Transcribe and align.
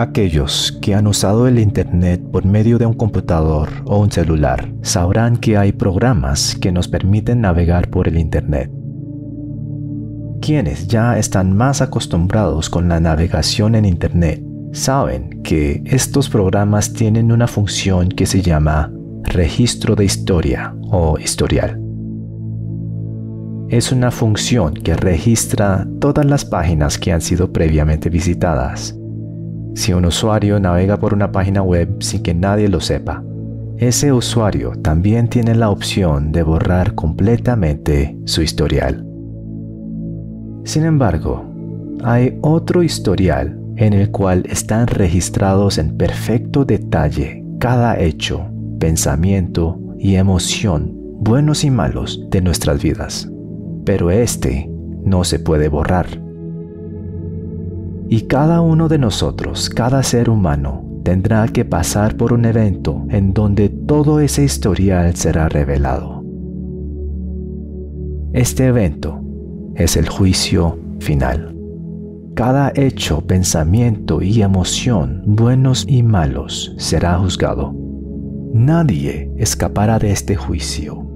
Aquellos 0.00 0.78
que 0.80 0.94
han 0.94 1.06
usado 1.06 1.46
el 1.46 1.58
Internet 1.58 2.22
por 2.32 2.46
medio 2.46 2.78
de 2.78 2.86
un 2.86 2.94
computador 2.94 3.68
o 3.84 3.98
un 3.98 4.10
celular 4.10 4.72
sabrán 4.80 5.36
que 5.36 5.58
hay 5.58 5.72
programas 5.72 6.56
que 6.58 6.72
nos 6.72 6.88
permiten 6.88 7.42
navegar 7.42 7.90
por 7.90 8.08
el 8.08 8.16
Internet. 8.16 8.70
Quienes 10.40 10.88
ya 10.88 11.18
están 11.18 11.54
más 11.54 11.82
acostumbrados 11.82 12.70
con 12.70 12.88
la 12.88 12.98
navegación 12.98 13.74
en 13.74 13.84
Internet 13.84 14.42
saben 14.72 15.42
que 15.42 15.82
estos 15.84 16.30
programas 16.30 16.94
tienen 16.94 17.30
una 17.30 17.46
función 17.46 18.08
que 18.08 18.24
se 18.24 18.40
llama 18.40 18.90
registro 19.24 19.96
de 19.96 20.06
historia 20.06 20.74
o 20.90 21.18
historial. 21.18 21.78
Es 23.68 23.92
una 23.92 24.10
función 24.10 24.72
que 24.72 24.94
registra 24.94 25.86
todas 26.00 26.24
las 26.24 26.46
páginas 26.46 26.96
que 26.96 27.12
han 27.12 27.20
sido 27.20 27.52
previamente 27.52 28.08
visitadas 28.08 28.96
si 29.74 29.92
un 29.92 30.04
usuario 30.04 30.58
navega 30.60 30.98
por 30.98 31.14
una 31.14 31.32
página 31.32 31.62
web 31.62 31.96
sin 32.00 32.22
que 32.22 32.34
nadie 32.34 32.68
lo 32.68 32.80
sepa, 32.80 33.22
ese 33.78 34.12
usuario 34.12 34.72
también 34.82 35.28
tiene 35.28 35.54
la 35.54 35.70
opción 35.70 36.32
de 36.32 36.42
borrar 36.42 36.94
completamente 36.94 38.18
su 38.26 38.42
historial. 38.42 39.06
Sin 40.64 40.84
embargo, 40.84 41.44
hay 42.04 42.38
otro 42.42 42.82
historial 42.82 43.58
en 43.76 43.94
el 43.94 44.10
cual 44.10 44.44
están 44.48 44.86
registrados 44.86 45.78
en 45.78 45.96
perfecto 45.96 46.66
detalle 46.66 47.42
cada 47.58 47.98
hecho, 47.98 48.46
pensamiento 48.78 49.78
y 49.98 50.16
emoción, 50.16 50.92
buenos 51.20 51.64
y 51.64 51.70
malos, 51.70 52.26
de 52.30 52.42
nuestras 52.42 52.82
vidas. 52.82 53.30
Pero 53.84 54.10
este 54.10 54.70
no 55.04 55.24
se 55.24 55.38
puede 55.38 55.68
borrar. 55.68 56.06
Y 58.12 58.22
cada 58.22 58.60
uno 58.60 58.88
de 58.88 58.98
nosotros, 58.98 59.70
cada 59.70 60.02
ser 60.02 60.30
humano, 60.30 60.84
tendrá 61.04 61.46
que 61.46 61.64
pasar 61.64 62.16
por 62.16 62.32
un 62.32 62.44
evento 62.44 63.06
en 63.08 63.32
donde 63.32 63.68
todo 63.68 64.18
ese 64.18 64.42
historial 64.42 65.14
será 65.14 65.48
revelado. 65.48 66.24
Este 68.32 68.66
evento 68.66 69.20
es 69.76 69.96
el 69.96 70.08
juicio 70.08 70.76
final. 70.98 71.56
Cada 72.34 72.72
hecho, 72.74 73.20
pensamiento 73.20 74.20
y 74.22 74.42
emoción, 74.42 75.22
buenos 75.24 75.84
y 75.88 76.02
malos, 76.02 76.74
será 76.78 77.16
juzgado. 77.16 77.72
Nadie 78.52 79.30
escapará 79.36 80.00
de 80.00 80.10
este 80.10 80.34
juicio 80.34 81.09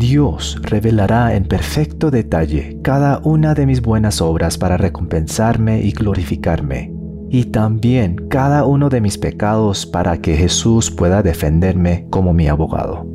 Dios 0.00 0.58
revelará 0.62 1.36
en 1.36 1.44
perfecto 1.44 2.10
detalle 2.10 2.78
cada 2.82 3.20
una 3.22 3.52
de 3.52 3.66
mis 3.66 3.82
buenas 3.82 4.22
obras 4.22 4.56
para 4.56 4.78
recompensarme 4.78 5.82
y 5.82 5.92
glorificarme, 5.92 6.90
y 7.28 7.44
también 7.44 8.16
cada 8.30 8.64
uno 8.64 8.88
de 8.88 9.02
mis 9.02 9.18
pecados 9.18 9.84
para 9.84 10.16
que 10.16 10.36
Jesús 10.36 10.90
pueda 10.90 11.22
defenderme 11.22 12.06
como 12.08 12.32
mi 12.32 12.48
abogado. 12.48 13.06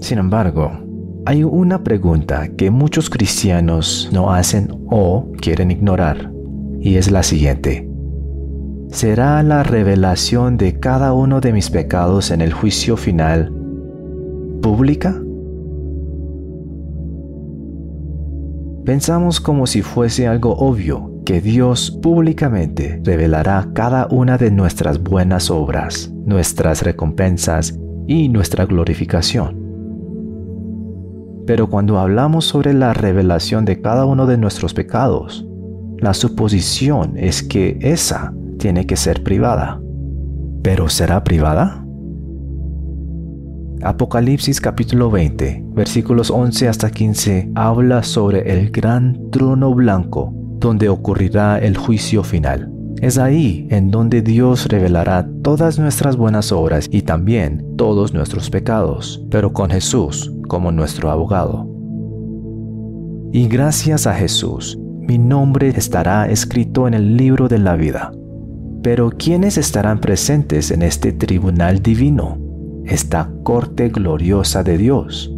Sin 0.00 0.18
embargo, 0.18 0.72
hay 1.24 1.44
una 1.44 1.82
pregunta 1.82 2.48
que 2.48 2.70
muchos 2.70 3.08
cristianos 3.08 4.10
no 4.12 4.30
hacen 4.30 4.68
o 4.90 5.32
quieren 5.40 5.70
ignorar, 5.70 6.30
y 6.80 6.96
es 6.96 7.10
la 7.10 7.22
siguiente 7.22 7.91
será 8.92 9.42
la 9.42 9.62
revelación 9.62 10.58
de 10.58 10.78
cada 10.78 11.14
uno 11.14 11.40
de 11.40 11.52
mis 11.52 11.70
pecados 11.70 12.30
en 12.30 12.42
el 12.42 12.52
juicio 12.52 12.96
final 12.96 13.52
pública? 14.60 15.20
Pensamos 18.84 19.40
como 19.40 19.66
si 19.66 19.80
fuese 19.80 20.28
algo 20.28 20.54
obvio 20.56 21.10
que 21.24 21.40
Dios 21.40 21.90
públicamente 22.02 23.00
revelará 23.02 23.68
cada 23.72 24.08
una 24.10 24.36
de 24.36 24.50
nuestras 24.50 25.02
buenas 25.02 25.50
obras, 25.50 26.12
nuestras 26.26 26.82
recompensas 26.82 27.78
y 28.06 28.28
nuestra 28.28 28.66
glorificación. 28.66 29.62
Pero 31.46 31.70
cuando 31.70 31.98
hablamos 31.98 32.44
sobre 32.44 32.74
la 32.74 32.92
revelación 32.92 33.64
de 33.64 33.80
cada 33.80 34.04
uno 34.04 34.26
de 34.26 34.36
nuestros 34.36 34.74
pecados, 34.74 35.46
la 35.98 36.12
suposición 36.12 37.16
es 37.16 37.42
que 37.42 37.78
esa 37.80 38.34
tiene 38.62 38.86
que 38.86 38.94
ser 38.94 39.24
privada. 39.24 39.82
¿Pero 40.62 40.88
será 40.88 41.24
privada? 41.24 41.84
Apocalipsis 43.82 44.60
capítulo 44.60 45.10
20, 45.10 45.64
versículos 45.74 46.30
11 46.30 46.68
hasta 46.68 46.88
15 46.88 47.50
habla 47.56 48.04
sobre 48.04 48.52
el 48.52 48.70
gran 48.70 49.18
trono 49.32 49.74
blanco 49.74 50.32
donde 50.60 50.88
ocurrirá 50.88 51.58
el 51.58 51.76
juicio 51.76 52.22
final. 52.22 52.72
Es 53.00 53.18
ahí 53.18 53.66
en 53.68 53.90
donde 53.90 54.22
Dios 54.22 54.66
revelará 54.66 55.28
todas 55.42 55.80
nuestras 55.80 56.16
buenas 56.16 56.52
obras 56.52 56.86
y 56.88 57.02
también 57.02 57.66
todos 57.76 58.14
nuestros 58.14 58.48
pecados, 58.48 59.26
pero 59.28 59.52
con 59.52 59.70
Jesús 59.70 60.32
como 60.46 60.70
nuestro 60.70 61.10
abogado. 61.10 61.68
Y 63.32 63.48
gracias 63.48 64.06
a 64.06 64.14
Jesús, 64.14 64.78
mi 65.00 65.18
nombre 65.18 65.70
estará 65.70 66.28
escrito 66.28 66.86
en 66.86 66.94
el 66.94 67.16
libro 67.16 67.48
de 67.48 67.58
la 67.58 67.74
vida. 67.74 68.12
Pero 68.82 69.10
¿quiénes 69.10 69.58
estarán 69.58 70.00
presentes 70.00 70.72
en 70.72 70.82
este 70.82 71.12
tribunal 71.12 71.80
divino, 71.82 72.38
esta 72.84 73.30
corte 73.44 73.90
gloriosa 73.90 74.64
de 74.64 74.76
Dios? 74.76 75.32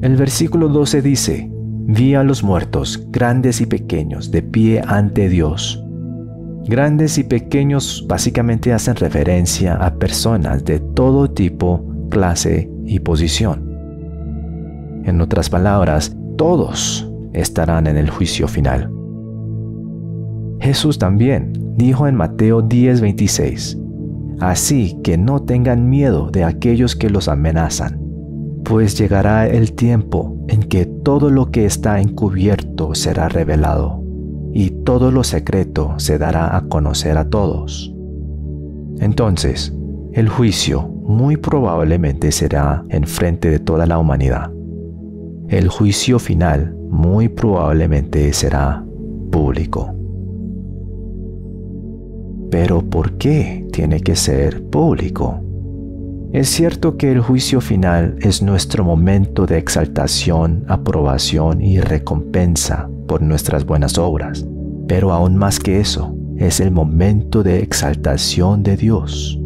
El 0.00 0.16
versículo 0.16 0.68
12 0.68 1.02
dice, 1.02 1.50
vi 1.52 2.14
a 2.14 2.22
los 2.22 2.42
muertos, 2.42 3.06
grandes 3.10 3.60
y 3.60 3.66
pequeños, 3.66 4.30
de 4.30 4.40
pie 4.42 4.82
ante 4.86 5.28
Dios. 5.28 5.82
Grandes 6.64 7.18
y 7.18 7.24
pequeños 7.24 8.06
básicamente 8.08 8.72
hacen 8.72 8.96
referencia 8.96 9.74
a 9.74 9.94
personas 9.94 10.64
de 10.64 10.80
todo 10.80 11.30
tipo, 11.30 11.84
clase 12.10 12.70
y 12.86 13.00
posición. 13.00 13.70
En 15.04 15.20
otras 15.20 15.50
palabras, 15.50 16.16
todos 16.38 17.06
estarán 17.34 17.86
en 17.86 17.98
el 17.98 18.08
juicio 18.08 18.48
final. 18.48 18.90
Jesús 20.58 20.98
también 20.98 21.65
dijo 21.76 22.06
en 22.06 22.14
Mateo 22.14 22.62
10:26, 22.62 23.78
Así 24.40 24.98
que 25.02 25.16
no 25.16 25.42
tengan 25.42 25.88
miedo 25.88 26.30
de 26.30 26.44
aquellos 26.44 26.94
que 26.94 27.08
los 27.08 27.28
amenazan, 27.28 28.00
pues 28.64 28.98
llegará 28.98 29.46
el 29.46 29.72
tiempo 29.72 30.36
en 30.48 30.60
que 30.60 30.84
todo 30.84 31.30
lo 31.30 31.50
que 31.50 31.64
está 31.64 32.00
encubierto 32.00 32.94
será 32.94 33.28
revelado, 33.28 34.02
y 34.52 34.70
todo 34.84 35.10
lo 35.10 35.24
secreto 35.24 35.94
se 35.98 36.18
dará 36.18 36.56
a 36.56 36.62
conocer 36.62 37.16
a 37.16 37.28
todos. 37.28 37.94
Entonces, 38.98 39.74
el 40.12 40.28
juicio 40.28 40.88
muy 41.06 41.36
probablemente 41.36 42.32
será 42.32 42.84
en 42.88 43.06
frente 43.06 43.50
de 43.50 43.58
toda 43.58 43.86
la 43.86 43.98
humanidad. 43.98 44.50
El 45.48 45.68
juicio 45.68 46.18
final 46.18 46.76
muy 46.90 47.28
probablemente 47.28 48.32
será 48.32 48.84
público. 49.30 49.95
Pero 52.50 52.82
¿por 52.82 53.18
qué 53.18 53.66
tiene 53.72 54.00
que 54.00 54.16
ser 54.16 54.62
público? 54.70 55.40
Es 56.32 56.48
cierto 56.48 56.96
que 56.96 57.12
el 57.12 57.20
juicio 57.20 57.60
final 57.60 58.16
es 58.20 58.42
nuestro 58.42 58.84
momento 58.84 59.46
de 59.46 59.58
exaltación, 59.58 60.64
aprobación 60.68 61.62
y 61.62 61.80
recompensa 61.80 62.90
por 63.06 63.22
nuestras 63.22 63.64
buenas 63.64 63.96
obras, 63.96 64.46
pero 64.86 65.12
aún 65.12 65.36
más 65.36 65.58
que 65.58 65.80
eso, 65.80 66.14
es 66.36 66.60
el 66.60 66.70
momento 66.70 67.42
de 67.42 67.60
exaltación 67.60 68.62
de 68.62 68.76
Dios. 68.76 69.40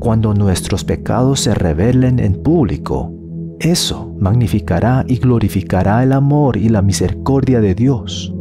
Cuando 0.00 0.34
nuestros 0.34 0.84
pecados 0.84 1.40
se 1.40 1.54
revelen 1.54 2.18
en 2.18 2.42
público, 2.42 3.12
eso 3.60 4.14
magnificará 4.18 5.04
y 5.06 5.18
glorificará 5.18 6.02
el 6.02 6.12
amor 6.12 6.56
y 6.56 6.68
la 6.68 6.82
misericordia 6.82 7.60
de 7.60 7.74
Dios. 7.74 8.34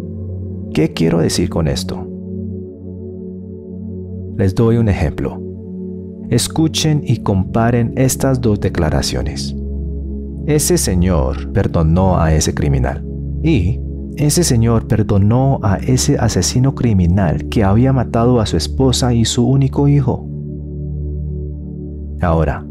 ¿Qué 0.73 0.93
quiero 0.93 1.19
decir 1.19 1.49
con 1.49 1.67
esto? 1.67 2.05
Les 4.37 4.53
doy 4.53 4.75
un 4.75 4.89
ejemplo. 4.89 5.41
Escuchen 6.29 7.01
y 7.05 7.23
comparen 7.23 7.93
estas 7.95 8.41
dos 8.41 8.59
declaraciones. 8.59 9.55
Ese 10.45 10.77
señor 10.77 11.53
perdonó 11.53 12.19
a 12.19 12.33
ese 12.33 12.53
criminal 12.53 13.05
y 13.41 13.79
ese 14.17 14.43
señor 14.43 14.87
perdonó 14.87 15.59
a 15.63 15.77
ese 15.77 16.17
asesino 16.17 16.75
criminal 16.75 17.47
que 17.47 17.63
había 17.63 17.93
matado 17.93 18.41
a 18.41 18.45
su 18.45 18.57
esposa 18.57 19.13
y 19.13 19.23
su 19.23 19.47
único 19.47 19.87
hijo. 19.87 20.27
Ahora, 22.21 22.65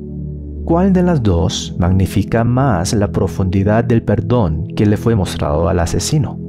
¿cuál 0.66 0.93
de 0.93 1.02
las 1.02 1.22
dos 1.22 1.75
magnifica 1.78 2.44
más 2.44 2.93
la 2.93 3.11
profundidad 3.11 3.84
del 3.84 4.02
perdón 4.02 4.66
que 4.76 4.84
le 4.84 4.99
fue 4.99 5.14
mostrado 5.14 5.66
al 5.69 5.81
asesino? 5.81 6.44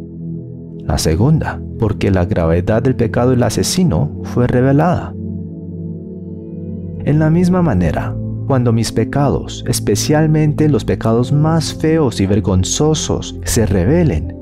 La 0.86 0.98
segunda, 0.98 1.60
porque 1.80 2.12
la 2.12 2.26
gravedad 2.26 2.84
del 2.84 2.96
pecado 2.96 3.32
del 3.32 3.44
asesino 3.44 4.12
fue 4.24 4.48
revelada. 4.48 5.14
En 7.06 7.20
la 7.20 7.30
misma 7.30 7.62
manera, 7.62 8.16
Cuando 8.48 8.72
mis 8.72 8.92
pecados, 8.92 9.64
especialmente 9.68 10.70
los 10.70 10.86
pecados 10.86 11.32
más 11.32 11.74
feos 11.74 12.22
y 12.22 12.28
vergonzosos, 12.28 13.40
se 13.44 13.66
revelen, 13.66 14.36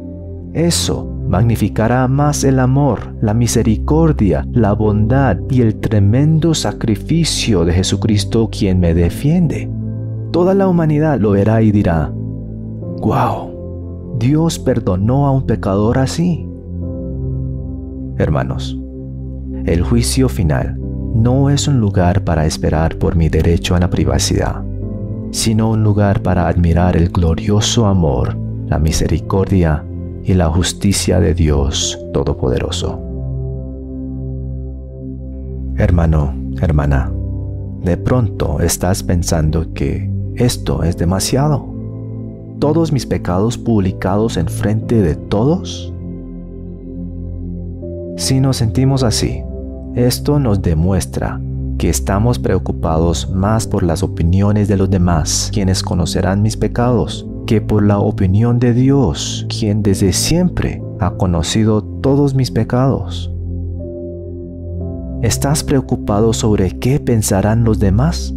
eso 0.54 1.10
magnificará 1.28 2.08
más 2.10 2.44
el 2.44 2.60
amor, 2.60 3.16
la 3.22 3.34
misericordia, 3.34 4.46
la 4.52 4.74
bondad 4.74 5.38
y 5.50 5.62
el 5.62 5.80
tremendo 5.80 6.54
sacrificio 6.54 7.64
de 7.64 7.74
Jesucristo 7.74 8.50
quien 8.52 8.82
me 8.82 8.94
defiende. 8.94 9.70
Toda 10.32 10.54
la 10.54 10.68
humanidad 10.68 11.20
lo 11.20 11.32
verá 11.32 11.62
y 11.62 11.72
dirá, 11.72 12.12
wow, 13.02 13.53
Dios 14.18 14.60
perdonó 14.60 15.28
a 15.28 15.32
un 15.32 15.46
pecador 15.46 15.98
así. 15.98 16.48
Hermanos, 18.18 18.78
el 19.66 19.82
juicio 19.82 20.30
final 20.30 20.78
no 21.16 21.50
es 21.50 21.68
un 21.68 21.80
lugar 21.80 22.24
para 22.24 22.46
esperar 22.46 22.98
por 22.98 23.16
mi 23.16 23.30
derecho 23.30 23.76
a 23.76 23.80
la 23.80 23.90
privacidad, 23.90 24.64
sino 25.32 25.72
un 25.72 25.84
lugar 25.84 26.22
para 26.22 26.48
admirar 26.48 26.96
el 26.96 27.10
glorioso 27.10 27.86
amor, 27.86 28.38
la 28.68 28.80
misericordia 28.80 29.84
y 30.24 30.34
la 30.34 30.50
justicia 30.50 31.20
de 31.20 31.34
Dios 31.34 32.00
Todopoderoso. 32.14 33.00
Hermano, 35.78 36.34
hermana, 36.62 37.12
de 37.82 37.98
pronto 37.98 38.60
estás 38.60 39.04
pensando 39.04 39.74
que 39.74 40.10
esto 40.36 40.84
es 40.84 40.98
demasiado. 40.98 41.73
¿Todos 42.64 42.94
mis 42.94 43.06
pecados 43.06 43.58
publicados 43.58 44.38
en 44.38 44.48
frente 44.48 45.02
de 45.02 45.16
todos? 45.16 45.94
Si 48.16 48.40
nos 48.40 48.56
sentimos 48.56 49.04
así, 49.04 49.44
esto 49.96 50.40
nos 50.40 50.62
demuestra 50.62 51.42
que 51.78 51.90
estamos 51.90 52.40
preocupados 52.40 53.30
más 53.30 53.68
por 53.68 53.84
las 53.84 54.02
opiniones 54.02 54.70
de 54.70 54.78
los 54.78 54.90
demás, 54.90 55.50
quienes 55.54 55.84
conocerán 55.84 56.42
mis 56.42 56.56
pecados, 56.56 57.28
que 57.48 57.60
por 57.60 57.84
la 57.84 58.00
opinión 58.00 58.60
de 58.60 58.74
Dios, 58.74 59.46
quien 59.50 59.84
desde 59.84 60.14
siempre 60.14 60.82
ha 61.02 61.16
conocido 61.16 61.84
todos 61.84 62.34
mis 62.34 62.50
pecados. 62.50 63.30
¿Estás 65.22 65.66
preocupado 65.66 66.32
sobre 66.32 66.80
qué 66.80 67.02
pensarán 67.02 67.66
los 67.66 67.80
demás? 67.80 68.34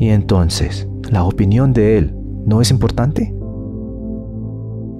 Y 0.00 0.08
entonces, 0.08 0.88
¿la 1.08 1.22
opinión 1.22 1.72
de 1.72 1.98
Él 1.98 2.16
no 2.46 2.60
es 2.60 2.70
importante? 2.70 3.34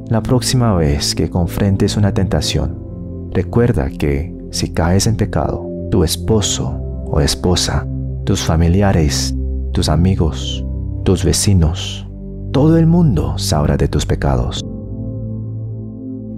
La 0.09 0.23
próxima 0.23 0.75
vez 0.75 1.15
que 1.15 1.31
confrentes 1.31 1.97
una 1.97 2.13
tentación, 2.13 3.31
recuerda 3.33 3.89
que 3.89 4.37
si 4.51 4.73
caes 4.73 5.07
en 5.07 5.17
pecado, 5.17 5.67
tu 5.91 6.05
esposo 6.05 6.79
o 7.07 7.21
esposa, 7.21 7.87
tus 8.25 8.43
familiares, 8.43 9.35
tus 9.73 9.89
amigos, 9.89 10.67
tus 11.05 11.25
vecinos, 11.25 12.07
todo 12.53 12.77
el 12.77 12.87
mundo 12.87 13.39
sabrá 13.39 13.79
de 13.79 13.89
tus 13.89 14.05
pecados. 14.05 14.63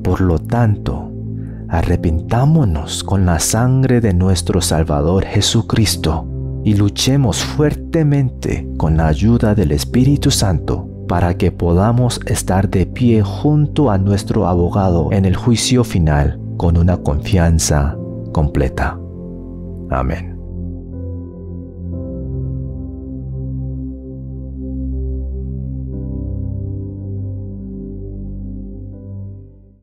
Por 0.05 0.21
lo 0.21 0.39
tanto, 0.39 1.11
arrepintámonos 1.69 3.03
con 3.03 3.27
la 3.27 3.41
sangre 3.41 4.01
de 4.01 4.15
nuestro 4.15 4.61
Salvador 4.61 5.25
Jesucristo 5.25 6.29
y 6.63 6.77
luchemos 6.77 7.43
fuertemente 7.43 8.69
con 8.77 8.97
la 8.97 9.09
ayuda 9.09 9.55
del 9.57 9.73
Espíritu 9.73 10.31
Santo 10.31 10.94
para 11.15 11.39
que 11.39 11.53
podamos 11.53 12.19
estar 12.27 12.69
de 12.69 12.87
pie 12.87 13.23
junto 13.23 13.93
a 13.93 13.99
nuestro 13.99 14.49
abogado 14.49 15.13
en 15.13 15.25
el 15.25 15.37
juicio 15.37 15.85
final 15.85 16.41
con 16.57 16.77
una 16.77 16.97
confianza 16.97 17.97
completa. 18.33 18.99
Amén. 19.91 20.34